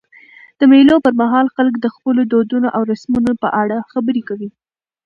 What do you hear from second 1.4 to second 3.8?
خلک د خپلو دودونو او رسمونو په اړه